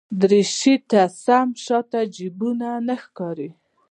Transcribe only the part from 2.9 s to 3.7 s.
ښکاري.